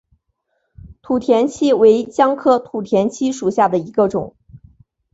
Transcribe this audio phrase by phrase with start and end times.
[1.03, 4.35] 土田七为姜科土田七属下的一个种。